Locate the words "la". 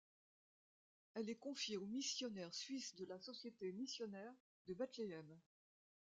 3.05-3.19